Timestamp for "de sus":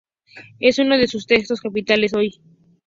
0.97-1.27